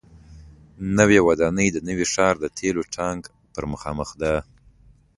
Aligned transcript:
نوې 0.97 1.19
ودانۍ 1.27 1.67
د 1.73 1.77
نوي 1.87 2.05
ښار 2.13 2.35
د 2.39 2.45
تیلو 2.57 2.81
ټانک 2.95 3.23
پر 3.53 3.63
مخامخ 3.73 4.09
ده. 4.21 4.33